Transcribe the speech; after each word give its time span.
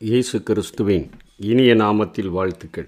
இயேசு 0.00 0.42
கிறிஸ்துவின் 0.42 1.10
இனிய 1.36 1.74
நாமத்தில் 1.74 2.28
வாழ்த்துக்கள். 2.28 2.86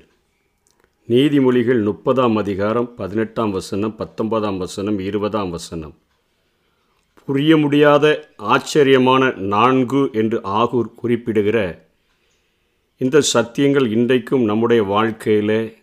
நீதிமொழிகள் 1.08 1.82
முப்பதாம் 1.82 2.36
அதிகாரம் 2.36 2.94
பதினெட்டாம் 2.94 3.50
வசனம் 3.50 3.96
பத்தொன்பதாம் 3.96 4.58
வசனம் 4.58 4.98
இருபதாம் 4.98 5.50
வசனம். 5.50 5.92
புரிய 7.28 7.56
முடியாத 7.56 8.28
ஆச்சரியமான 8.36 9.30
நான்கு 9.30 10.10
என்று 10.12 10.40
ஆகூர் 10.60 10.90
குறிப்பிடுகிற 10.94 11.58
இந்த 12.96 13.22
சத்தியங்கள் 13.34 13.90
இன்றைக்கும் 13.90 14.44
நம்முடைய 14.44 14.82
வாழ்க்கையில் 14.82 15.76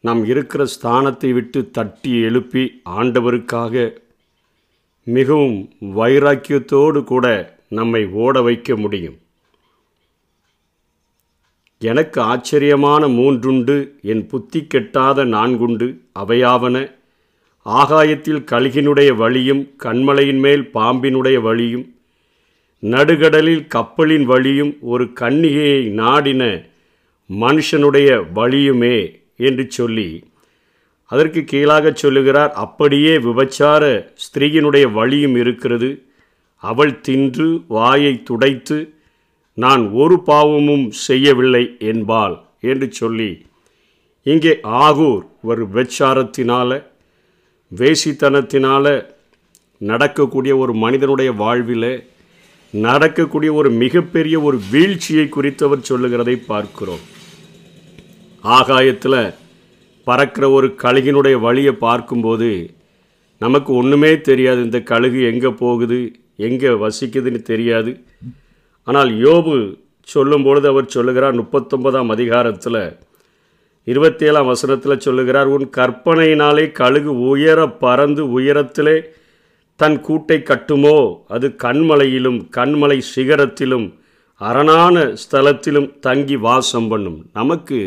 நாம் 0.00 0.24
இருக்கிற 0.24 0.64
ஸ்தானத்தை 0.76 1.32
விட்டு 1.32 1.70
தட்டி 1.70 2.22
எழுப்பி 2.22 2.82
ஆண்டவருக்காக 2.84 4.02
மிகவும் 5.02 5.60
வைராக்கியத்தோடு 6.00 7.04
கூட 7.04 7.56
நம்மை 7.68 8.06
ஓட 8.06 8.42
வைக்க 8.42 8.76
முடியும். 8.76 9.20
எனக்கு 11.78 12.20
ஆச்சரியமான 12.20 13.08
மூன்றுண்டு 13.08 13.74
என் 14.02 14.26
புத்தி 14.26 14.66
கெட்டாத 14.74 15.24
நான்குண்டு 15.24 15.86
அவையாவன. 16.18 16.76
ஆகாயத்தில் 17.62 18.42
கழுகினுடைய 18.52 19.16
வழியும் 19.16 19.62
கண்மலையின் 19.84 20.38
மேல் 20.38 20.70
பாம்பினுடைய 20.74 21.40
வழியும் 21.40 21.94
நடுகடலில் 22.82 23.66
கப்பலின் 23.66 24.24
வழியும் 24.24 24.76
ஒரு 24.80 25.04
கன்னிகையை 25.20 25.82
நாடின 25.90 26.42
மனுஷனுடைய 27.30 28.08
வழியுமே 28.34 28.98
என்று 29.36 29.64
சொல்லி 29.68 30.24
அதற்கு 31.04 31.44
கீழாக 31.44 31.92
சொல்லுகிறார் 31.94 32.52
அப்படியே 32.52 33.18
விபச்சார 33.18 34.12
ஸ்திரீயினுடைய 34.24 34.92
வழியும் 34.92 35.36
இருக்கிறது. 35.36 36.02
அவள் 36.62 37.00
தின்று 37.00 37.48
வாயை 37.68 38.22
துடைத்து 38.22 38.94
நான் 39.62 39.82
ஒரு 39.90 40.16
பாவமும் 40.20 40.90
செய்யவில்லை 40.90 41.62
என்பாள் 41.90 42.34
என்று 42.60 42.92
சொல்லி 42.92 43.30
இங்கே 44.22 44.52
ஆகூர் 44.86 45.22
ஒரு 45.42 45.62
வெச்சாரத்தினால 45.74 46.70
வேசித்தனத்தினால 47.72 48.84
நடக்கக்கூடிய 49.78 50.52
ஒரு 50.56 50.72
மனிதனுடைய 50.74 51.30
வாழ்வில் 51.32 51.90
நடக்கக்கூடிய 52.70 53.50
ஒரு 53.52 53.70
மிகப்பெரிய 53.82 54.36
ஒரு 54.40 54.58
வீழ்ச்சியை 54.70 55.26
குறித்தவர் 55.36 55.88
சொல்லுகிறதை 55.90 56.36
பார்க்கிறோம். 56.36 57.04
ஆகாயத்தில் 58.44 59.34
பறக்கிற 60.06 60.50
ஒரு 60.50 60.68
கழுகினுடைய 60.82 61.36
வழியை 61.40 61.72
பார்க்கும்போது 61.86 62.50
நமக்கு 63.38 63.70
ஒன்றுமே 63.74 64.20
தெரியாது. 64.20 64.60
இந்த 64.62 64.80
கழுகு 64.80 65.20
எங்கே 65.32 65.48
போகுது? 65.48 66.00
எங்கே 66.36 66.68
வசிக்குதுன்னு 66.84 67.42
தெரியாது. 67.52 67.92
ஆனால் 68.86 69.10
யோபு 69.24 69.54
சொல்லும்பொழுது 70.08 70.66
அவர் 70.72 70.94
சொல்லுகிறார் 70.94 71.38
முப்பத்தொன்பதாம் 71.40 72.10
அதிகாரத்தில் 72.14 72.80
இருபத்தேழாம் 73.86 74.50
வசனத்தில் 74.50 75.02
சொல்லுகிறார் 75.06 75.48
உன் 75.54 75.66
கற்பனையினாலே 75.76 76.64
கழுகு 76.72 77.12
உயர 77.28 77.60
பறந்து 77.84 78.22
உயரத்திலே 78.38 78.96
தன் 79.80 79.96
கூட்டை 80.06 80.38
கட்டுமோ? 80.42 80.96
அது 81.28 81.46
கண்மலையிலும் 81.64 82.38
கண்மலை 82.56 82.98
சிகரத்திலும் 83.14 83.86
அரணான 84.40 84.94
ஸ்தலத்திலும் 85.22 85.88
தங்கி 85.98 86.36
வாசம் 86.36 86.88
பண்ணும். 86.88 87.18
நமக்கு 87.32 87.80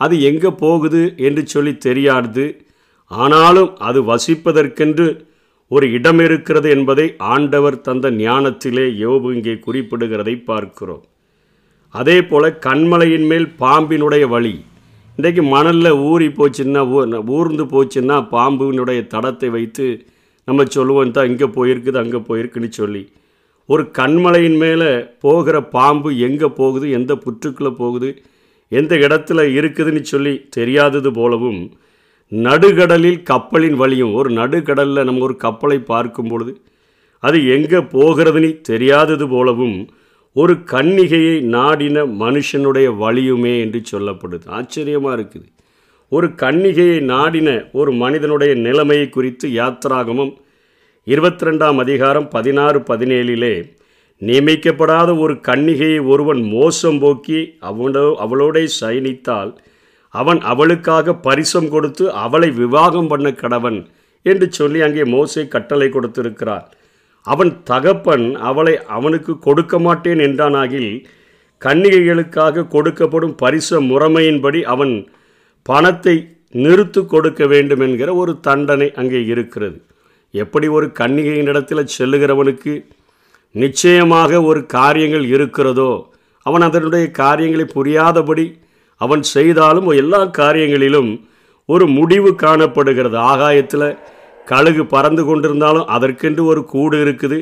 அது 0.00 0.14
எங்கே 0.22 0.50
போகுது 0.62 1.02
என்று 1.16 1.42
சொல்லி 1.46 1.72
தெரியாது 1.86 2.46
ஆனாலும் 3.10 3.70
அது 3.88 3.98
வசிப்பதற்கென்று 4.10 5.06
ஒரு 5.70 5.86
இடம் 5.96 6.20
இருக்கிறது 6.26 6.68
என்பதை 6.76 7.04
ஆண்டவர் 7.32 7.76
தந்த 7.86 8.06
ஞானத்திலே 8.24 8.84
யோபு 9.02 9.28
இங்கே 9.36 9.54
குறிப்பிடுகிறதை 9.66 10.34
பார்க்கிறோம். 10.50 11.02
அதே 11.94 12.16
போல் 12.30 12.48
கண்மலையின் 12.66 13.26
மேல் 13.30 13.46
பாம்பினுடைய 13.62 14.24
வழி. 14.34 14.54
இன்றைக்கு 15.18 15.42
மணலில் 15.54 16.00
ஊறி 16.10 16.28
போச்சுன்னா 16.38 16.82
ஊர்ந்து 17.36 17.64
போச்சுன்னா 17.74 18.16
பாம்பினுடைய 18.34 19.00
தடத்தை 19.14 19.48
வைத்து 19.56 19.86
நம்ம 20.48 20.64
சொல்லுவோம் 20.76 21.14
தான் 21.16 21.28
இங்கே 21.32 21.48
போயிருக்குது 21.56 21.98
அங்கே 22.02 22.20
போயிருக்குன்னு 22.28 22.70
சொல்லி. 22.80 23.02
ஒரு 23.68 23.82
கண்மலையின் 23.98 24.58
மேலே 24.62 24.90
போகிற 25.24 25.56
பாம்பு 25.76 26.10
எங்கே 26.28 26.48
போகுது 26.60 26.86
எந்த 26.98 27.12
புற்றுக்குள்ளே 27.24 27.72
போகுது 27.82 28.08
எந்த 28.72 28.94
இடத்துல 29.06 29.40
இருக்குதுன்னு 29.58 30.02
சொல்லி 30.12 30.34
தெரியாதது 30.56 31.10
போலவும் 31.18 31.62
நடுகடலில் 32.32 33.22
கப்பலின் 33.22 33.76
வழியும். 33.76 34.14
ஒரு 34.14 34.30
நடுக்கடலில் 34.30 35.04
நம்ம 35.04 35.20
ஒரு 35.20 35.36
கப்பலை 35.36 35.78
பார்க்கும் 35.78 36.28
பொழுது 36.28 36.60
அது 37.18 37.46
எங்கே 37.46 37.76
போகிறதுன்னு 37.76 38.60
தெரியாதது 38.60 39.28
போலவும் 39.28 39.88
ஒரு 40.32 40.54
கன்னிகையை 40.54 41.40
நாடின 41.40 42.04
மனுஷனுடைய 42.04 42.88
வழியுமே 43.02 43.60
என்று 43.60 43.82
சொல்லப்படுது. 43.92 44.48
ஆச்சரியமாக 44.48 45.16
இருக்குது. 45.16 45.46
ஒரு 46.08 46.26
கன்னிகையை 46.42 47.00
நாடின 47.00 47.68
ஒரு 47.72 47.92
மனிதனுடைய 47.92 48.54
நிலைமையை 48.54 49.08
குறித்து 49.08 49.48
யாத்திராகமும் 49.48 50.32
இருபத்தி 51.06 51.44
ரெண்டாம் 51.44 51.76
அதிகாரம் 51.76 52.28
பதினாறு 52.28 52.78
பதினேழிலே 52.78 53.54
நியமிக்கப்படாத 54.22 55.18
ஒரு 55.18 55.34
கன்னிகையை 55.34 56.06
ஒருவன் 56.06 56.42
மோசம் 56.42 56.98
போக்கி 56.98 57.58
அவனோ 57.60 58.06
அவளோட 58.24 58.66
சயனித்தால் 58.80 59.52
அவன் 60.14 60.40
அவளுக்காக 60.52 61.14
பரிசம் 61.26 61.68
கொடுத்து 61.68 62.04
அவளை 62.24 62.48
விவாகம் 62.60 63.10
பண்ண 63.12 63.28
கடவன் 63.42 63.78
என்று 64.26 64.46
சொல்லி 64.58 64.78
அங்கே 64.86 65.04
மோசை 65.14 65.42
கட்டளை 65.48 65.88
கொடுத்திருக்கிறார். 65.88 66.66
அவன் 67.26 67.52
தகப்பன் 67.70 68.26
அவளை 68.48 68.74
அவனுக்கு 68.96 69.32
கொடுக்க 69.38 69.74
மாட்டேன் 69.78 70.20
என்றானாகில் 70.26 70.90
கன்னிகைகளுக்காக 71.62 72.66
கொடுக்கப்படும் 72.74 73.34
பரிச 73.42 73.78
முறைமையின்படி 73.90 74.60
அவன் 74.74 74.94
பணத்தை 75.66 76.16
நிறுத்து 76.64 77.00
கொடுக்க 77.04 77.42
வேண்டும் 77.52 77.82
என்கிற 77.86 78.10
ஒரு 78.22 78.32
தண்டனை 78.46 78.88
அங்கே 79.00 79.20
இருக்கிறது. 79.32 79.78
எப்படி 80.34 80.66
ஒரு 80.76 80.86
கன்னிகையினிடத்தில் 81.00 81.90
செல்லுகிறவனுக்கு 81.96 82.72
நிச்சயமாக 83.54 84.40
ஒரு 84.42 84.60
காரியங்கள் 84.76 85.26
இருக்கிறதோ 85.34 85.90
அவன் 86.46 86.64
அதனுடைய 86.68 87.04
காரியங்களை 87.22 87.66
புரியாதபடி 87.76 88.44
அவன் 89.00 89.22
செய்தாலும் 89.34 89.88
எல்லா 90.02 90.20
காரியங்களிலும் 90.40 91.12
ஒரு 91.68 91.84
முடிவு 91.98 92.30
காணப்படுகிறது. 92.44 93.16
ஆகாயத்தில் 93.32 93.88
கழுகு 94.50 94.82
பறந்து 94.94 95.22
கொண்டிருந்தாலும் 95.28 95.90
அதற்கென்று 95.96 96.42
ஒரு 96.52 96.62
கூடு 96.72 96.96
இருக்குது. 97.04 97.38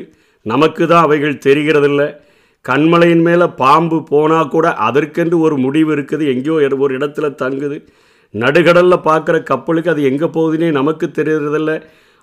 நமக்கு 0.51 0.83
தான் 0.91 1.05
அவைகள் 1.07 1.41
தெரிகிறதில்ல. 1.45 2.03
கண்மலையின் 2.65 3.23
மேலே 3.27 3.45
பாம்பு 3.61 3.97
போனால் 4.11 4.51
கூட 4.53 4.67
அதற்கென்று 4.87 5.37
ஒரு 5.45 5.55
முடிவு 5.65 5.91
இருக்குது. 5.95 6.23
எங்கேயோ 6.33 6.55
ஒரு 6.85 6.93
இடத்துல 6.99 7.29
தங்குது. 7.41 7.77
நடுகடலில் 8.33 9.05
பார்க்குற 9.09 9.37
கப்பலுக்கு 9.49 9.91
அது 9.93 10.03
எங்கே 10.09 10.27
போகுதுன்னே 10.35 10.69
நமக்கு 10.79 11.07
தெரிகிறதில்ல. 11.17 11.73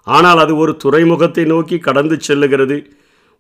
ஆனால் 0.07 0.41
அது 0.45 0.53
ஒரு 0.63 0.73
துறைமுகத்தை 0.85 1.45
நோக்கி 1.53 1.77
கடந்து 1.79 2.17
செல்லுகிறது. 2.29 2.79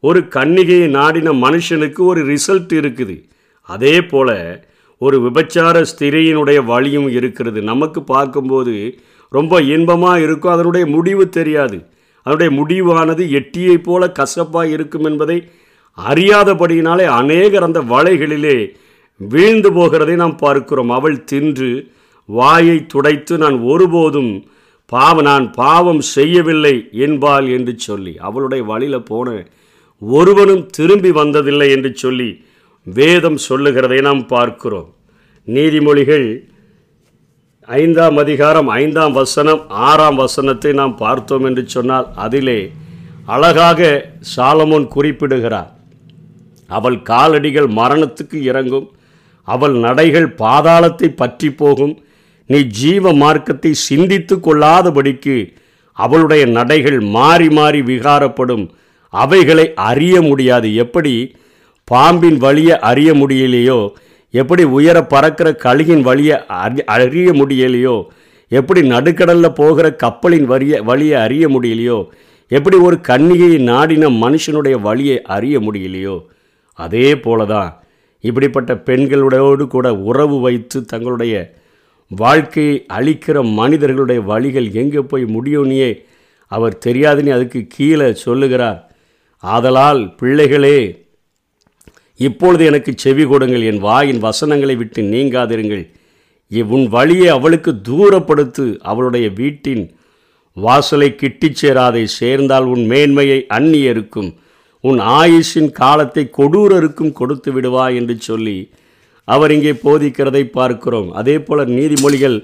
ஒரு 0.03 0.21
கன்னிகையை 0.37 0.89
நாடின 0.99 1.33
மனுஷனுக்கு 1.45 2.03
ஒரு 2.11 2.21
ரிசல்ட் 2.33 2.75
இருக்குது. 2.81 3.17
அதே 3.69 3.95
போல் 4.13 4.37
ஒரு 5.01 5.17
விபச்சார 5.21 5.77
ஸ்திரையினுடைய 5.91 6.59
வழியும் 6.65 7.09
இருக்கிறது. 7.19 7.61
நமக்கு 7.71 8.01
பார்க்கும்போது 8.03 8.75
ரொம்ப 9.33 9.63
இன்பமாக 9.75 10.21
இருக்கும். 10.21 10.53
அதனுடைய 10.53 10.85
முடிவு 10.87 11.25
தெரியாது. 11.29 11.79
அதனுடைய 12.27 12.51
முடிவானது 12.59 13.25
எட்டியை 13.39 13.77
போல 13.79 14.09
கசப்பாக 14.19 14.73
இருக்கும் 14.75 15.07
என்பதை 15.11 15.39
அறியாதபடியினாலே 15.99 17.07
அநேகர் 17.21 17.67
அந்த 17.69 17.81
வலைகளிலே 17.93 18.59
வீழ்ந்து 19.21 19.71
போகிறதை 19.71 20.15
நாம் 20.23 20.37
பார்க்கிறோம். 20.37 20.91
அவள் 20.91 21.17
தின்று 21.25 21.71
வாயை 22.29 22.77
துடைத்து 22.87 23.35
நான் 23.39 23.59
ஒருபோதும் 23.73 24.33
பாவம் 24.93 25.25
நான் 25.25 25.47
பாவம் 25.53 26.03
செய்யவில்லை 26.17 26.75
என்பாள் 27.07 27.47
என்று 27.57 27.73
சொல்லி 27.79 28.13
அவளுடைய 28.29 28.63
வழியில் 28.65 29.09
போன 29.11 29.29
ஒருவனும் 30.03 30.65
திரும்பி 30.77 31.11
வந்ததில்லை 31.11 31.69
என்று 31.77 31.91
சொல்லி 31.95 32.31
வேதம் 32.87 33.37
சொல்லுகிறதை 33.37 33.99
நாம் 34.01 34.23
பார்க்கிறோம். 34.27 34.87
நீதிமொழிகள் 35.49 36.29
ஐந்தாம் 37.69 38.17
அதிகாரம் 38.17 38.69
ஐந்தாம் 38.69 39.13
வசனம் 39.13 39.61
ஆறாம் 39.69 40.15
வசனத்தை 40.15 40.73
நாம் 40.73 40.95
பார்த்தோம் 40.97 41.45
என்று 41.45 41.63
சொன்னால் 41.67 42.07
அதிலே 42.15 42.61
அழகாக 43.27 43.91
சாலமோன் 44.37 44.87
குறிப்பிடுகிறார். 44.89 45.71
அவள் 46.71 46.97
காலடிகள் 47.03 47.69
மரணத்துக்கு 47.81 48.39
இறங்கும் 48.51 48.89
அவள் 49.49 49.77
நடைகள் 49.87 50.29
பாதாளத்தை 50.43 51.09
பற்றி 51.23 51.51
போகும் 51.53 51.95
நீ 52.47 52.61
ஜீவ 52.81 53.13
மார்க்கத்தை 53.13 53.73
சிந்தித்து 53.89 54.37
கொள்ளாதபடிக்கு 54.37 55.37
அவளுடைய 55.93 56.47
நடைகள் 56.47 57.01
மாறி 57.19 57.49
மாறி 57.51 57.83
விகாரப்படும் 57.83 58.65
அவைகளை 59.15 59.67
அறிய 59.75 60.17
முடியாது. 60.23 60.69
எப்படி? 60.75 61.15
பாம்பின் 61.91 62.37
வழியை 62.37 62.79
அறிய 62.79 63.11
முடியலையோ? 63.13 63.79
எப்படி 64.31 64.63
உயர 64.63 65.03
பறக்கிற 65.05 65.49
கழுகின் 65.65 66.01
வழியை 66.01 66.37
அறி 66.47 66.85
அறிய 66.85 67.31
முடியலையோ? 67.33 68.05
எப்படி 68.49 68.81
நடுக்கடலில் 68.89 69.55
போகிற 69.55 69.87
கப்பலின் 69.95 70.45
வரிய 70.45 70.83
வழியை 70.83 71.21
அறிய 71.21 71.49
முடியலையோ? 71.49 71.99
எப்படி 72.49 72.77
ஒரு 72.77 72.97
கன்னிகையை 73.09 73.59
நாடின 73.59 74.09
மனுஷனுடைய 74.09 74.81
வழியை 74.81 75.23
அறிய 75.23 75.61
முடியலையோ? 75.61 76.17
அதே 76.79 77.19
போல 77.19 77.45
தான் 77.45 77.83
இப்படிப்பட்ட 78.21 78.77
பெண்களோடு 78.79 79.67
கூட 79.67 79.95
உறவு 79.95 80.41
வைத்து 80.41 80.85
தங்களுடைய 80.85 81.35
வாழ்க்கையை 82.09 82.87
அழிக்கிற 82.93 83.53
மனிதர்களுடைய 83.55 84.21
வழிகள் 84.21 84.73
எங்கே 84.73 84.99
போய் 84.99 85.25
முடியும்னியே 85.25 85.91
அவர் 86.47 86.79
தெரியாதுன்னு 86.87 87.37
அதுக்கு 87.37 87.67
கீழே 87.69 88.15
சொல்லுகிறார். 88.15 88.93
ஆதலால் 89.39 90.15
பிள்ளைகளே 90.17 90.79
இப்பொழுது 92.27 92.63
எனக்கு 92.71 92.93
செவி 93.03 93.25
கொடுங்கள் 93.25 93.65
என் 93.71 93.81
வாயின் 93.87 94.21
வசனங்களை 94.27 94.75
விட்டு 94.81 95.01
நீங்காதிருங்கள். 95.15 95.85
உன் 96.77 96.87
வழியை 96.95 97.29
அவளுக்கு 97.37 97.73
தூரப்படுத்து 97.89 98.65
அவளுடைய 98.91 99.27
வீட்டின் 99.41 99.85
வாசலை 100.57 101.09
கிட்டிச் 101.21 101.59
சேராதே 101.61 102.05
சேர்ந்தால் 102.19 102.67
உன் 102.73 102.85
மேன்மையை 102.93 103.39
அந்நியருக்கும் 103.59 104.31
உன் 104.85 105.01
ஆயுஷின் 105.19 105.71
காலத்தை 105.81 106.25
கொடூரருக்கும் 106.39 107.13
கொடுத்து 107.13 107.51
விடுவா 107.53 107.85
என்று 107.99 108.15
சொல்லி 108.29 108.57
அவர் 109.29 109.53
இங்கே 109.57 109.73
போதிக்கிறதை 109.85 110.43
பார்க்கிறோம். 110.59 111.09
அதே 111.21 111.37
போல 111.39 111.65
நீதிமொழிகள் 111.77 112.37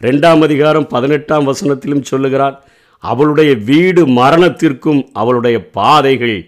ரெண்டாம் 0.00 0.42
அதிகாரம் 0.46 0.86
பதினெட்டாம் 0.94 1.48
வசனத்திலும் 1.50 2.08
சொல்லுகிறார் 2.10 2.56
அவளுடைய 3.04 3.50
வீடு 3.70 4.02
மரணத்திற்கும் 4.20 5.00
அவளுடைய 5.12 5.56
பாதைகள் 5.78 6.38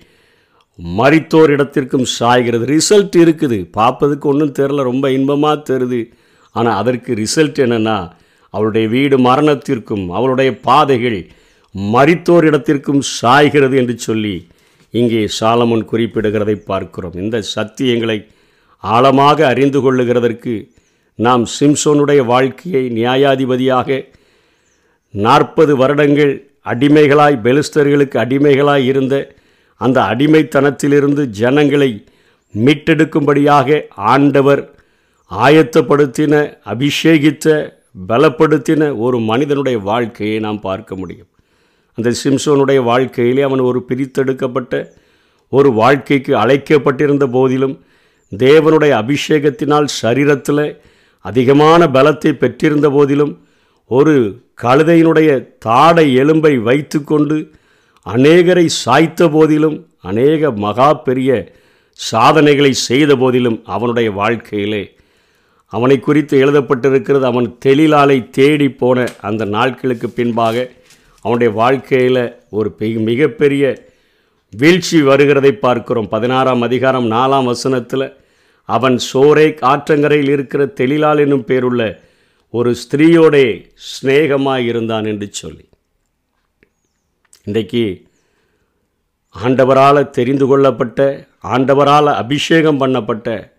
மறித்தோர் 0.99 1.50
இடத்திற்கும் 1.50 2.06
சாய்கிறது. 2.19 2.65
ரிசல்ட் 2.77 3.17
இருக்குது. 3.25 3.59
பார்ப்பதுக்கு 3.79 4.27
ஒன்றும் 4.32 4.56
தெரில 4.59 4.82
ரொம்ப 4.82 5.11
இன்பமாக 5.11 5.65
தெரியுது. 5.71 6.00
ஆனால் 6.53 6.79
அதற்கு 6.82 7.11
ரிசல்ட் 7.15 7.59
என்னென்னா 7.65 7.99
அவளுடைய 8.55 8.87
வீடு 8.88 9.17
மரணத்திற்கும் 9.19 10.05
அவளுடைய 10.11 10.50
பாதைகள் 10.69 11.21
மறித்தோர் 11.75 12.47
இடத்திற்கும் 12.50 13.03
சாய்கிறது 13.19 13.75
என்று 13.82 13.99
சொல்லி 13.99 14.47
இங்கே 14.91 15.21
சாலமன் 15.41 15.85
குறிப்பிடுகிறதை 15.91 16.56
பார்க்கிறோம். 16.71 17.15
இந்த 17.15 17.43
சத்தியங்களை 17.55 18.19
ஆழமாக 18.85 19.38
அறிந்து 19.47 19.81
கொள்ளுகிறதற்கு 19.85 20.55
நாம் 21.19 21.44
சிம்சோனுடைய 21.59 22.21
வாழ்க்கையை 22.32 22.85
நியாயாதிபதியாக 22.99 23.99
நாற்பது 25.11 25.77
வருடங்கள் 25.77 26.32
அடிமைகளாய் 26.73 27.37
பெலிஸ்தர்களுக்கு 27.44 28.17
அடிமைகளாய் 28.19 28.87
இருந்த 28.87 29.15
அந்த 29.81 30.00
அடிமைத்தனத்திலிருந்து 30.03 31.23
ஜனங்களை 31.25 31.91
மீட்டெடுக்கும்படியாக 32.55 33.81
ஆண்டவர் 34.12 34.62
ஆயத்தப்படுத்தின 35.31 36.35
அபிஷேகித்த 36.65 37.49
பலப்படுத்தின 38.09 38.99
ஒரு 38.99 39.19
மனிதனுடைய 39.21 39.79
வாழ்க்கையை 39.79 40.38
நாம் 40.41 40.61
பார்க்க 40.61 40.97
முடியும். 40.97 41.29
அந்த 41.99 42.12
சிம்சோனுடைய 42.25 42.81
வாழ்க்கையிலே 42.82 43.43
அவன் 43.43 43.61
ஒரு 43.61 43.85
பிரித்தெடுக்கப்பட்ட 43.88 44.75
ஒரு 45.53 45.73
வாழ்க்கைக்கு 45.73 46.32
அழைக்கப்பட்டிருந்த 46.37 47.27
போதிலும் 47.31 47.75
தேவனுடைய 48.32 48.93
அபிஷேகத்தினால் 49.03 49.88
சரீரத்தில் 50.03 50.65
அதிகமான 51.25 51.87
பலத்தை 51.87 52.32
பெற்றிருந்த 52.32 52.91
போதிலும் 52.91 53.32
ஒரு 53.91 54.15
கழுதையினுடைய 54.62 55.31
தாடை 55.59 56.17
எலும்பை 56.17 56.62
வைத்துக்கொண்டு 56.62 57.38
அநேகரை 58.06 58.69
சாய்த்த 58.85 59.31
போதிலும் 59.31 59.87
அநேக 60.00 60.50
மகா 60.50 60.94
பெரிய 60.94 61.52
சாதனைகளை 61.93 62.73
செய்த 62.73 63.17
போதிலும் 63.17 63.62
அவனுடைய 63.64 64.11
வாழ்க்கையிலே 64.11 64.97
அவனை 65.67 66.00
குறித்து 66.00 66.44
எழுதப்பட்டிருக்கிறது 66.44 67.20
அவன் 67.20 67.58
தெளிலாலை 67.64 68.31
தேடி 68.31 68.70
போன 68.70 69.08
அந்த 69.20 69.44
நாட்களுக்கு 69.44 70.11
பின்பாக 70.11 70.70
அவனுடைய 71.20 71.55
வாழ்க்கையில் 71.55 72.37
ஒரு 72.50 72.76
பெ- 72.79 73.02
மிகப்பெரிய 73.02 73.88
வீழ்ச்சி 74.50 75.03
வருகிறதை 75.03 75.50
பார்க்கிறோம். 75.53 76.08
பதினாறாம் 76.08 76.62
அதிகாரம் 76.62 77.11
நாலாம் 77.11 77.44
வசனத்தில் 77.44 78.17
அவன் 78.64 78.99
சோரே 79.12 79.56
ஆற்றங்கரையில் 79.62 80.29
இருக்கிற 80.29 80.67
தெளிலால் 80.67 81.19
என்னும் 81.19 81.44
பேருள்ள 81.46 81.82
ஒரு 82.50 82.75
ஸ்திரீயோடே 82.82 83.46
ஸ்நேகமாக 83.91 84.64
இருந்தான் 84.64 85.05
என்று 85.05 85.29
சொல்லி. 85.31 85.69
இன்றைக்கு 87.47 88.05
ஆண்டவரால் 89.35 90.11
தெரிந்து 90.11 90.47
கொள்ளப்பட்ட 90.47 91.27
ஆண்டவரால் 91.43 92.15
அபிஷேகம் 92.15 92.81
பண்ணப்பட்ட 92.81 93.53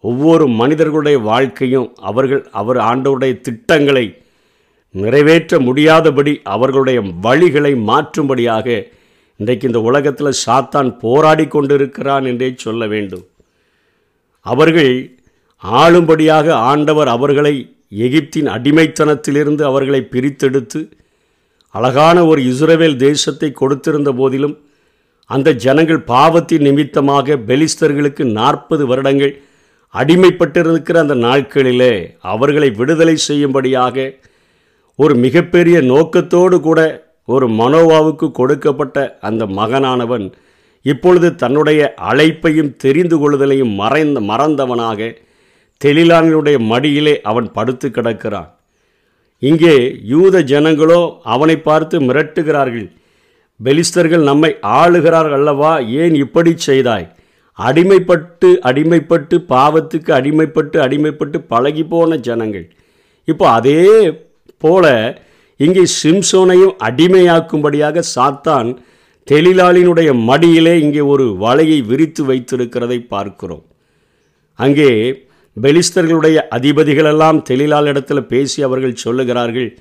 ஒவ்வொரு 0.00 0.48
மனிதர்களுடைய 0.48 1.18
வாழ்க்கையும் 1.18 1.96
அவர்கள் 2.00 2.48
அவர் 2.50 2.76
ஆண்டவருடைய 2.76 3.40
திட்டங்களை 3.40 4.22
நிறைவேற்ற 4.90 5.60
முடியாதபடி 5.60 6.40
அவர்களுடைய 6.44 7.00
வழிகளை 7.00 7.72
மாற்றும்படியாக 7.90 8.86
இன்றைக்கு 9.36 9.66
இந்த 9.66 9.80
உலகத்தில் 9.80 10.40
சாத்தான் 10.46 10.98
போராடி 10.98 11.46
கொண்டிருக்கிறான் 11.46 12.24
என்றே 12.24 12.54
சொல்ல 12.56 12.86
வேண்டும். 12.86 13.26
அவர்கள் 14.40 15.20
ஆளும்படியாக 15.64 16.52
ஆண்டவர் 16.52 17.08
அவர்களை 17.08 17.76
எகிப்தின் 17.98 18.48
அடிமைத்தனத்திலிருந்து 18.56 19.62
அவர்களை 19.62 20.08
பிரித்தெடுத்து 20.10 20.80
அழகான 21.70 22.26
ஒரு 22.26 22.42
இஸ்ரவேல் 22.42 22.96
தேசத்தை 22.96 23.52
கொடுத்திருந்த 23.52 24.08
போதிலும் 24.08 24.58
அந்த 25.26 25.52
ஜனங்கள் 25.52 26.00
பாவத்தின் 26.02 26.62
நிமித்தமாக 26.62 27.36
பெலிஸ்தர்களுக்கு 27.36 28.24
நாற்பது 28.32 28.86
வருடங்கள் 28.86 29.40
அடிமைப்பட்டிருக்கிற 29.90 30.98
அந்த 30.98 31.14
நாட்களிலே 31.14 32.16
அவர்களை 32.18 32.70
விடுதலை 32.70 33.16
செய்யும்படியாக 33.16 34.14
ஒரு 34.96 35.14
மிகப்பெரிய 35.14 35.80
நோக்கத்தோடு 35.80 36.60
கூட 36.60 37.06
ஒரு 37.24 37.48
மனோவாவுக்கு 37.48 38.30
கொடுக்கப்பட்ட 38.30 39.18
அந்த 39.20 39.46
மகனானவன் 39.46 40.32
இப்பொழுது 40.82 41.34
தன்னுடைய 41.34 41.94
அழைப்பையும் 41.96 42.76
தெரிந்து 42.76 43.16
கொள்ளுதலையும் 43.16 43.74
மறைந்த 43.74 44.20
மறந்தவனாக 44.20 45.14
தெளிலானுடைய 45.84 46.58
மடியிலே 46.58 47.20
அவன் 47.20 47.52
படுத்து 47.52 47.90
கிடக்கிறான். 47.90 48.57
இங்கே 49.42 49.74
யூத 50.12 50.42
ஜனங்களோ 50.52 51.00
அவனை 51.34 51.56
பார்த்து 51.68 51.96
மிரட்டுகிறார்கள். 52.08 52.88
பெலிஸ்தர்கள் 53.60 54.24
நம்மை 54.30 54.50
ஆளுகிறார்கள் 54.80 55.36
அல்லவா? 55.38 55.72
ஏன் 56.00 56.14
இப்படி 56.24 56.52
செய்தாய்? 56.68 57.06
அடிமைப்பட்டு 57.58 58.48
அடிமைப்பட்டு 58.70 59.36
பாவத்துக்கு 59.52 60.10
அடிமைப்பட்டு 60.18 60.76
அடிமைப்பட்டு 60.86 61.38
பழகி 61.52 61.84
போன 61.92 62.18
ஜனங்கள். 62.28 62.66
இப்போ 63.32 63.46
அதே 63.58 63.82
போல 64.64 64.86
இங்கே 65.66 65.84
சிம்சோனையும் 66.00 66.76
அடிமையாக்கும்படியாக 66.88 68.02
சாத்தான் 68.14 68.68
தெளிலாளினுடைய 69.28 70.10
மடியிலே 70.28 70.74
இங்கே 70.84 71.02
ஒரு 71.12 71.24
வலையை 71.44 71.80
விரித்து 71.86 72.22
வைத்திருக்கிறதை 72.30 72.98
பார்க்கிறோம். 73.14 73.64
அங்கே 74.58 74.90
பெலிஸ்தர்களுடைய 75.60 76.38
அதிபதிகளெல்லாம் 76.50 77.42
தெளிலால் 77.50 77.86
இடத்துல 77.86 78.20
பேசி 78.20 78.62
அவர்கள் 78.62 79.00
சொல்லுகிறார்கள் 79.04 79.76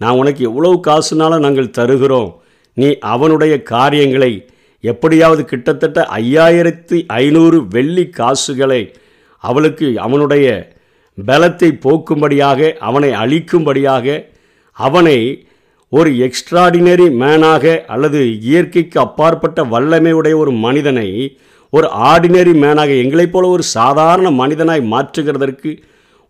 நான் 0.00 0.16
உனக்கு 0.16 0.44
எவ்வளவு 0.44 0.80
காசுனாலும் 0.86 1.38
நாங்கள் 1.38 1.70
தருகிறோம். 1.70 2.40
நீ 2.74 2.98
அவனுடைய 2.98 3.62
காரியங்களை 3.62 4.48
எப்படியாவது 4.80 5.44
கிட்டத்தட்ட 5.44 6.08
ஐயாயிரத்தி 6.10 7.06
ஐநூறு 7.06 7.66
வெள்ளி 7.66 8.08
காசுகளை 8.08 8.92
அவளுக்கு 9.44 9.98
அவனுடைய 9.98 10.46
பலத்தை 11.18 11.70
போக்கும்படியாக 11.84 12.76
அவனை 12.78 13.10
அழிக்கும்படியாக 13.10 14.28
அவனை 14.72 15.18
ஒரு 15.88 16.10
எக்ஸ்ட்ராடினரி 16.16 17.06
மேனாக 17.20 17.84
அல்லது 17.86 18.40
இயற்கைக்கு 18.40 19.00
அப்பாற்பட்ட 19.00 19.64
வல்லமையுடைய 19.64 20.36
ஒரு 20.36 20.52
மனிதனை 20.52 21.08
ஒரு 21.72 21.86
ஆர்டினரி 22.10 22.52
மேனாக 22.62 22.92
எங்களைப் 23.02 23.32
போல 23.32 23.48
ஒரு 23.48 23.64
சாதாரண 23.76 24.28
மனிதனாய் 24.30 24.82
மாற்றுகிறதற்கு 24.92 25.70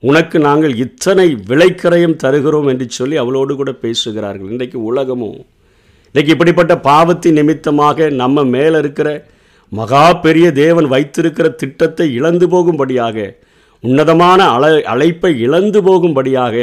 உனக்கு 0.03 0.39
நாங்கள் 0.39 0.75
இத்தனை 0.77 1.29
விலைக்கரையும் 1.49 2.17
தருகிறோம் 2.17 2.69
என்று 2.69 2.87
சொல்லி 2.89 3.17
அவளோடு 3.17 3.53
கூட 3.57 3.71
பேசுகிறார்கள். 3.73 4.51
இன்றைக்கு 4.51 4.79
உலகமும் 4.83 5.39
இன்றைக்கு 6.09 6.35
இப்படிப்பட்ட 6.35 6.75
பாவத்தின் 6.81 7.35
நிமித்தமாக 7.35 8.09
நம்ம 8.11 8.45
மேலே 8.55 8.79
இருக்கிற 8.79 9.09
மகா 9.73 10.05
பெரிய 10.21 10.47
தேவன் 10.53 10.87
வைத்திருக்கிற 10.87 11.47
திட்டத்தை 11.63 12.07
இழந்து 12.19 12.47
போகும்படியாக 12.49 13.27
உன்னதமான 13.85 14.41
அழை 14.51 14.71
அழைப்பை 14.93 15.33
இழந்து 15.47 15.81
போகும்படியாக 15.89 16.57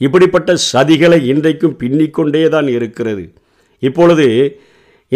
இப்படிப்பட்ட 0.00 0.50
சதிகளை 0.72 1.18
இன்றைக்கும் 1.24 1.78
பின்னிக்கொண்டே 1.82 2.42
தான் 2.48 2.68
இருக்கிறது. 2.68 3.24
இப்பொழுது 3.82 4.26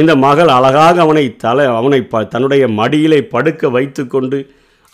இந்த 0.00 0.12
மகள் 0.24 0.50
அழகாக 0.56 0.96
அவனை 1.04 1.24
தலை 1.44 1.64
அவனை 1.78 2.00
ப 2.12 2.22
தன்னுடைய 2.32 2.64
மடியிலே 2.78 3.20
படுக்க 3.34 3.70
வைத்துக்கொண்டு 3.76 4.38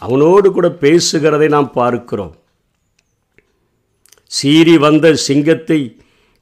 அவனோடு 0.03 0.49
கூட 0.57 0.67
பேசுகிறதை 0.83 1.49
நாம் 1.55 1.71
பார்க்கிறோம். 1.79 2.35
சீறி 4.37 4.75
வந்த 4.87 5.07
சிங்கத்தை 5.29 5.81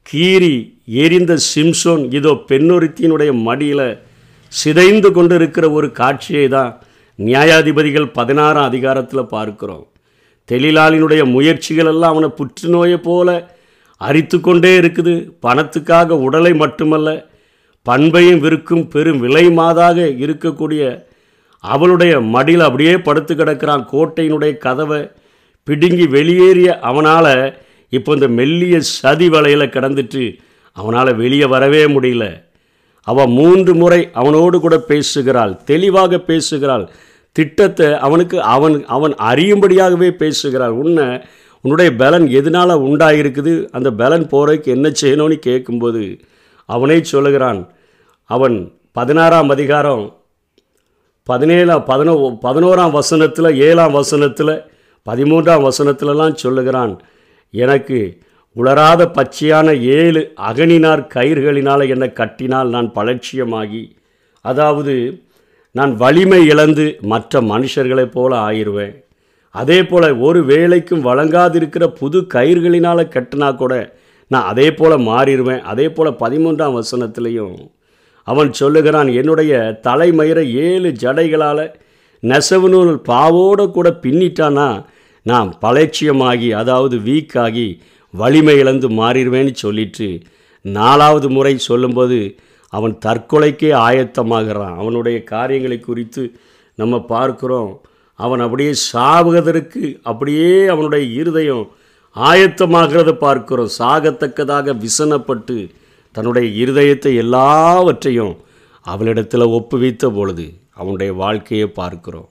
கீறி 0.07 0.55
எரிந்த 1.05 1.33
சிம்சோன் 1.53 2.03
இதோ 2.19 2.33
பெண்ணொருத்தியினுடைய 2.51 3.31
மடியில் 3.47 3.89
சிதைந்து 4.53 5.09
கொண்டிருக்கிற 5.17 5.65
ஒரு 5.79 5.89
காட்சியை 6.01 6.47
தான் 6.57 6.71
நியாயாதிபதிகள் 7.19 8.09
பதினாறாம் 8.19 8.69
அதிகாரத்தில் 8.71 9.33
பார்க்கிறோம். 9.35 9.87
தெளிலாளினுடைய 10.49 11.23
முயற்சிகள் 11.37 11.91
எல்லாம் 11.93 12.13
அவனை 12.15 12.31
புற்றுநோயை 12.41 12.99
போல 13.09 13.29
அரித்து 14.01 14.37
கொண்டே 14.41 14.73
இருக்குது. 14.81 15.15
பணத்துக்காக 15.47 16.19
உடலை 16.27 16.53
மட்டுமல்ல 16.63 17.09
பண்பையும் 17.89 18.43
விற்கும் 18.45 18.85
பெரும் 18.93 19.23
விலை 19.25 19.45
மாதாக 19.59 19.99
இருக்கக்கூடிய 20.25 20.83
அவளுடைய 21.65 22.15
மடியில் 22.35 22.67
அப்படியே 22.67 22.95
படுத்து 23.07 23.33
கிடக்கிறான். 23.35 23.83
கோட்டையினுடைய 23.93 24.53
கதவை 24.65 25.01
பிடுங்கி 25.67 26.07
வெளியேறிய 26.17 26.69
அவனால் 26.91 27.35
இப்போ 27.93 28.11
இந்த 28.17 28.29
மெல்லிய 28.39 28.77
சதி 28.97 29.29
வலையில் 29.35 29.73
கிடந்துட்டு 29.75 30.25
அவனால் 30.77 31.11
வெளியே 31.21 31.47
வரவே 31.55 31.83
முடியல. 31.95 32.25
அவள் 33.07 33.31
மூன்று 33.39 33.73
முறை 33.83 34.01
அவனோடு 34.21 34.57
கூட 34.65 34.77
பேசுகிறாள் 34.91 35.53
தெளிவாக 35.71 36.21
பேசுகிறாள். 36.31 36.85
திட்டத்தை 37.37 37.89
அவனுக்கு 38.07 38.37
அவன் 38.55 38.77
அவன் 38.97 39.15
அறியும்படியாகவே 39.31 40.11
பேசுகிறாள். 40.23 40.75
உன்னை 40.83 41.07
உன்னுடைய 41.65 41.91
பலன் 42.03 42.27
எதனால் 42.39 42.83
உண்டாயிருக்குது? 42.89 43.55
அந்த 43.77 43.89
பலன் 44.01 44.27
போகிறதுக்கு 44.33 44.75
என்ன 44.77 44.89
செய்யணும்னு 45.01 45.37
கேட்கும்போது 45.49 46.03
அவனே 46.69 46.99
சொல்லுகிறான் 47.13 47.61
அவன் 48.31 48.73
பதினாறாம் 48.93 49.49
அதிகாரம் 49.49 50.03
பதினேழாம் 51.25 51.85
பதினோ 51.87 52.15
பதினோராம் 52.43 52.91
வசனத்தில் 52.91 53.57
ஏழாம் 53.57 53.93
வசனத்தில் 53.93 54.53
பதிமூன்றாம் 55.07 55.69
வசனத்திலலாம் 55.69 56.35
சொல்லுகிறான் 56.35 56.99
எனக்கு 57.55 58.19
உலராத 58.53 59.07
பச்சையான 59.07 59.81
ஏழு 59.81 60.33
அகனினார் 60.41 61.03
கயிறுகளினால் 61.15 61.89
என்னை 61.89 62.13
கட்டினால் 62.13 62.69
நான் 62.69 62.93
பலட்சியமாகி 62.95 63.97
அதாவது 64.41 65.23
நான் 65.71 65.97
வலிமை 65.97 66.47
இழந்து 66.47 66.99
மற்ற 67.03 67.41
மனுஷர்களைப் 67.41 68.13
போல 68.13 68.37
ஆயிடுவேன் 68.37 68.95
அதே 69.51 69.85
போல் 69.85 70.19
ஒரு 70.19 70.45
வேலைக்கும் 70.45 71.01
வழங்காதிருக்கிற 71.01 71.87
புது 71.87 72.27
கயிறுகளினால் 72.35 73.13
கட்டினா 73.15 73.57
கூட 73.57 73.97
நான் 74.29 74.45
அதே 74.45 74.73
போல் 74.73 74.93
மாறிடுவேன். 74.93 75.61
அதே 75.61 75.89
போல் 75.89 76.13
பதிமூன்றாம் 76.13 76.81
வசனத்துலேயும் 76.81 77.59
அவன் 78.31 78.51
சொல்லுகிறான் 78.61 79.11
என்னுடைய 79.21 79.53
தலைமயிரை 79.87 80.45
ஏழு 80.67 80.89
ஜடைகளால் 81.03 81.65
நெசவு 82.23 82.69
நூல் 82.69 82.93
பாவோடு 83.09 83.65
கூட 83.71 83.89
பின்னிட்டானா? 84.03 84.69
நான் 85.27 85.51
பலட்சியமாகி 85.63 86.49
அதாவது 86.63 86.97
வீக்காகி 87.09 87.69
வலிமை 88.15 88.55
இழந்து 88.63 88.89
மாறிடுவேன்னு 89.01 89.55
சொல்லிட்டு 89.65 90.09
நாலாவது 90.65 91.29
முறை 91.31 91.55
சொல்லும்போது 91.69 92.19
அவன் 92.73 92.95
தற்கொலைக்கே 93.07 93.71
ஆயத்தமாகிறான். 93.87 94.77
அவனுடைய 94.83 95.19
காரியங்களை 95.35 95.79
குறித்து 95.81 96.23
நம்ம 96.79 96.97
பார்க்குறோம். 97.15 97.73
அவன் 98.19 98.43
அப்படியே 98.45 98.73
சாவதற்கு 98.93 99.83
அப்படியே 100.03 100.53
அவனுடைய 100.75 101.05
இருதயம் 101.21 101.67
ஆயத்தமாகிறத 102.17 103.13
பார்க்கிறோம். 103.27 103.75
சாகத்தக்கதாக 103.79 104.75
விசனப்பட்டு 104.85 105.59
தன்னுடைய 106.15 106.47
இருதயத்தை 106.65 107.13
எல்லாவற்றையும் 107.17 108.35
அவளிடத்தில் 108.87 109.53
ஒப்புவித்த 109.57 110.05
பொழுது 110.11 110.47
அவனுடைய 110.75 111.13
வாழ்க்கையை 111.13 111.69
பார்க்கிறோம். 111.69 112.29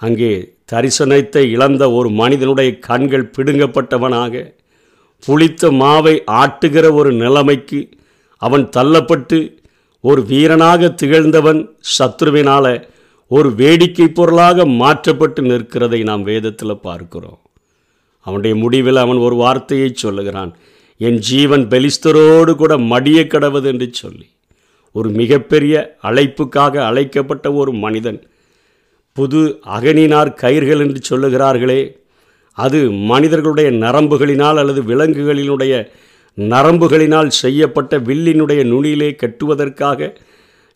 அங்கே 0.00 0.32
தரிசனத்தை 0.72 1.42
இழந்த 1.50 1.84
ஒரு 1.92 2.08
மனிதனுடைய 2.10 2.70
கண்கள் 2.78 3.32
பிடுங்கப்பட்டவனாக 3.36 4.44
புளித்த 5.26 5.70
மாவை 5.70 6.14
ஆட்டுகிற 6.42 6.86
ஒரு 6.92 7.10
நிலைமைக்கு 7.12 7.80
அவன் 8.42 8.64
தள்ளப்பட்டு 8.76 9.38
ஒரு 10.04 10.20
வீரனாக 10.22 10.88
திகழ்ந்தவன் 11.02 11.60
சத்ருவினால 11.98 12.66
ஒரு 13.30 13.50
வேடிக்கை 13.54 14.08
பொருளாக 14.08 14.66
மாற்றப்பட்டு 14.80 15.42
நிற்கிறதை 15.42 16.00
நாம் 16.02 16.22
வேதத்தில் 16.22 16.82
பார்க்கிறோம். 16.88 17.40
அவனுடைய 18.26 18.54
முடிவில் 18.56 18.96
அவன் 18.96 19.16
ஒரு 19.16 19.36
வார்த்தையை 19.36 19.88
சொல்லுகிறான். 19.94 20.52
என் 21.00 21.18
ஜீவன் 21.18 21.64
பெலிஸ்தரோடு 21.68 22.54
கூட 22.54 22.78
மடிய 22.78 23.26
கடவுது 23.26 23.64
என்று 23.64 23.88
சொல்லி 23.92 24.26
ஒரு 24.92 25.10
மிகப்பெரிய 25.10 25.96
அழைப்புக்காக 26.02 26.74
அழைக்கப்பட்ட 26.84 27.52
ஒரு 27.52 27.72
மனிதன் 27.72 28.20
புது 29.12 29.60
அகனினார் 29.64 30.30
கயிர்கள் 30.34 30.78
என்று 30.78 31.00
சொல்லுகிறார்களே 31.08 31.80
அது 32.58 32.90
மனிதர்களுடைய 32.90 33.70
நரம்புகளினால் 33.70 34.58
அல்லது 34.58 34.82
விலங்குகளினுடைய 34.82 35.74
நரம்புகளினால் 36.38 37.26
செய்யப்பட்ட 37.26 37.98
வில்லினுடைய 37.98 38.60
நுனியிலே 38.64 39.10
கட்டுவதற்காக 39.14 40.14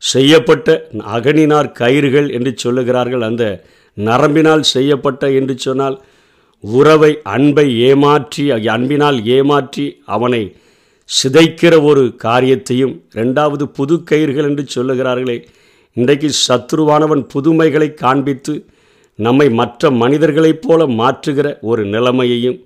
செய்யப்பட்ட 0.02 0.88
அகனினார் 1.14 1.72
கயிறுகள் 1.72 2.28
என்று 2.32 2.54
சொல்லுகிறார்கள். 2.64 3.20
அந்த 3.20 3.64
நரம்பினால் 3.94 4.62
செய்யப்பட்ட 4.62 5.30
என்று 5.30 5.58
சொன்னால் 5.58 5.96
உறவை 6.64 7.10
அன்பை 7.24 7.66
ஏமாற்றி 7.80 8.44
அன்பினால் 8.68 9.18
ஏமாற்றி 9.26 9.84
அவனை 10.06 10.42
சிதைக்கிற 11.08 11.74
ஒரு 11.82 12.02
காரியத்தையும் 12.16 12.94
ரெண்டாவது 13.14 13.64
புது 13.68 13.94
கயிறுகள் 14.04 14.44
என்று 14.44 14.64
சொல்லுகிறார்களே 14.74 15.36
இன்றைக்கு 15.96 16.30
சத்ருவானவன் 16.38 17.22
புதுமைகளை 17.26 17.88
காண்பித்து 17.94 18.54
நம்மை 19.18 19.46
மற்ற 19.50 19.90
மனிதர்களைப் 19.92 20.64
போல 20.66 20.80
மாற்றுகிற 20.94 21.48
ஒரு 21.60 21.84
நிலைமையையும் 21.86 22.58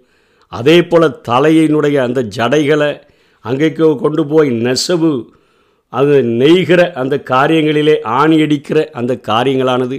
அதே 0.53 0.79
போல் 0.83 1.07
தலையினுடைய 1.29 1.97
அந்த 2.03 2.21
ஜடைகளை 2.37 2.91
அங்கேக்கு 3.45 3.87
கொண்டு 3.97 4.23
போய் 4.27 4.51
நெசவு 4.61 5.13
அது 5.93 6.17
நெய்கிற 6.41 6.81
அந்த 6.93 7.15
காரியங்களிலே 7.31 7.97
ஆணியடிக்கிற 8.17 8.79
அந்த 8.91 9.13
காரியங்களானது 9.25 9.97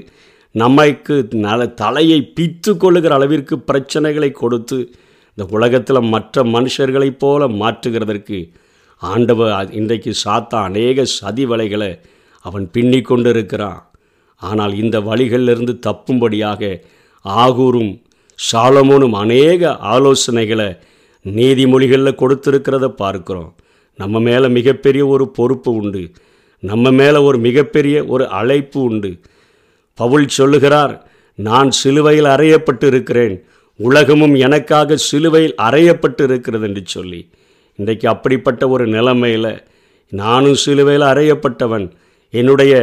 நம்மைக்கு 0.55 1.33
நல 1.33 1.67
தலையை 1.67 2.33
பித்து 2.39 2.77
கொள்ளுகிற 2.77 3.13
அளவிற்கு 3.15 3.55
பிரச்சனைகளை 3.57 4.31
கொடுத்து 4.31 4.77
இந்த 5.37 5.45
உலகத்தில் 5.49 5.99
மற்ற 5.99 6.43
மனுஷர்களைப் 6.43 7.19
போல 7.19 7.47
மாற்றுகிறதற்கு 7.47 8.51
ஆண்டவர் 8.97 9.71
இன்றைக்கு 9.71 10.11
சாத்தா 10.25 10.59
அநேக 10.63 11.05
சதி 11.05 11.45
வலைகளை 11.45 11.99
அவன் 12.45 12.69
பின்னி 12.71 13.01
கொண்டு 13.01 13.29
இருக்கிறான் 13.29 13.91
ஆனால் 14.35 14.73
இந்த 14.75 14.99
வழிகளிலிருந்து 14.99 15.73
தப்பும்படியாக 15.87 16.83
ஆகூரும் 17.25 17.91
சாலமோனும் 18.51 19.11
அநேக 19.11 19.77
ஆலோசனைகளை 19.81 20.77
நீதிமொழிகளில் 21.25 22.19
கொடுத்துருக்கிறத 22.21 22.87
பார்க்குறோம். 22.97 23.51
நம்ம 23.95 24.19
மேலே 24.19 24.47
மிகப்பெரிய 24.47 25.07
ஒரு 25.07 25.29
பொறுப்பு 25.29 25.71
உண்டு. 25.73 26.11
நம்ம 26.59 26.91
மேலே 26.91 27.17
ஒரு 27.17 27.37
மிகப்பெரிய 27.37 28.05
ஒரு 28.05 28.27
அழைப்பு 28.29 28.81
உண்டு. 28.81 29.19
பவுல் 29.93 30.27
சொல்லுகிறார் 30.27 30.93
நான் 31.35 31.71
சிலுவையில் 31.71 32.25
அறையப்பட்டு 32.25 32.85
இருக்கிறேன் 32.85 33.35
உலகமும் 33.79 34.35
எனக்காக 34.35 34.95
சிலுவையில் 34.95 35.55
அறையப்பட்டு 35.61 36.23
இருக்கிறது 36.23 36.67
என்று 36.67 36.81
சொல்லி. 36.85 37.29
இன்றைக்கு 37.75 38.07
அப்படிப்பட்ட 38.07 38.69
ஒரு 38.69 38.87
நிலைமையில் 38.87 39.63
நானும் 40.09 40.53
சிலுவையில் 40.53 41.07
அறையப்பட்டவன். 41.11 41.85
என்னுடைய 42.33 42.73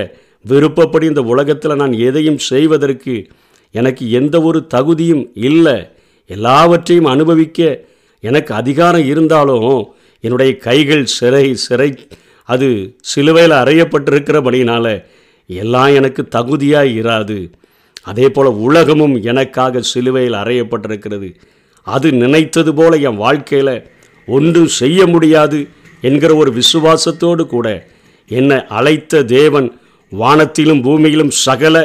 விருப்பப்படி 0.45 1.07
இந்த 1.07 1.23
உலகத்தில் 1.23 1.77
நான் 1.77 1.93
எதையும் 1.93 2.39
செய்வதற்கு 2.39 3.15
எனக்கு 3.75 4.11
எந்த 4.11 4.43
ஒரு 4.43 4.67
தகுதியும் 4.67 5.25
இல்லை. 5.35 5.79
எல்லாவற்றையும் 6.27 7.05
அனுபவிக்க 7.05 7.85
எனக்கு 8.21 8.55
அதிகாரம் 8.55 9.05
இருந்தாலும் 9.05 9.71
என்னுடைய 10.21 10.57
கைகள் 10.57 11.05
சிறை 11.05 11.55
சிறை 11.55 11.91
அது 12.49 12.97
சிலுவையில் 13.01 13.61
அறையப்பட்டிருக்கிறபடினால 13.63 14.87
எல்லாம் 15.55 15.93
எனக்கு 15.95 16.23
தகுதியாக 16.29 16.95
இராது. 17.01 17.39
அதே 18.03 18.31
போல் 18.31 18.47
உலகமும் 18.47 19.23
எனக்காக 19.23 19.81
சிலுவையில் 19.81 20.41
அறையப்பட்டிருக்கிறது. 20.43 21.29
அது 21.87 22.13
நினைத்தது 22.13 22.75
போல 22.75 22.97
என் 22.97 23.17
வாழ்க்கையில் 23.17 23.91
ஒன்றும் 24.27 24.71
செய்ய 24.81 25.07
முடியாது 25.07 25.69
என்கிற 26.01 26.35
ஒரு 26.35 26.51
விசுவாசத்தோடு 26.53 27.47
கூட 27.47 27.87
என்னை 28.31 28.59
அழைத்த 28.67 29.23
தேவன் 29.23 29.69
வானத்திலும் 30.13 30.83
பூமியிலும் 30.87 31.33
சகல 31.47 31.77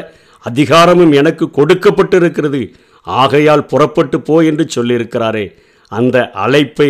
அதிகாரமும் 0.43 1.11
எனக்கு 1.11 1.45
கொடுக்கப்பட்டிருக்கிறது. 1.53 2.73
ஆகையால் 3.01 3.65
புறப்பட்டு 3.65 4.21
போ 4.21 4.43
என்று 4.43 4.65
சொல்லியிருக்கிறாரே. 4.75 5.45
அந்த 5.87 6.31
அழைப்பை 6.31 6.89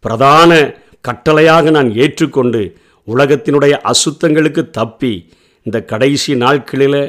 பிரதான 0.00 0.74
கட்டளையாக 1.08 1.70
நான் 1.70 1.96
ஏற்றுக்கொண்டு 1.96 2.62
உலகத்தினுடைய 3.06 3.74
அசுத்தங்களுக்கு 3.90 4.70
தப்பி 4.70 5.14
இந்த 5.64 5.80
கடைசி 5.80 6.32
நாட்களில் 6.34 7.00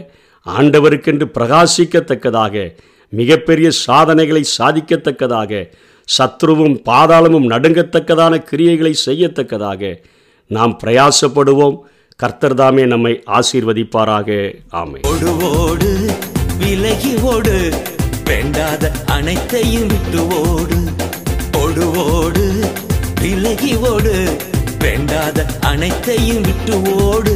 ஆண்டவருக்கென்று 0.45 1.25
பிரகாசிக்கத்தக்கதாக 1.37 2.75
மிகப்பெரிய 3.09 3.71
சாதனைகளை 3.71 4.43
சாதிக்கத்தக்கதாக 4.57 5.69
சத்ருவும் 6.17 6.77
பாதாளமும் 6.85 7.49
நடுங்கத்தக்கதான 7.49 8.33
கிரியைகளை 8.51 8.93
செய்யத்தக்கதாக 9.05 9.91
நாம் 10.47 10.79
பிரயாசப்படுவோம். 10.83 11.77
கர்த்தர் 12.15 12.53
தாமே 12.53 12.85
நம்மை 12.85 13.23
ஆசீர்வதிப்பாராக. 13.39 14.29
ஆமை 14.69 15.01
ஓடு 15.03 15.91
விலகி 16.59 17.13
ஓடு 17.33 17.55
வேண்டாத 18.25 18.91
அனைத்தையும் 19.07 19.87
விட்டு 19.87 20.21
ஓடு. 20.41 20.79
ஓடு 21.63 21.85
ஓடு 22.05 22.45
விலகி 23.21 23.75
ஓடு 23.75 24.15
வேண்டாத 24.79 25.45
அனைத்தையும் 25.61 26.41
விட்டு 26.41 26.75
ஓடு. 27.05 27.33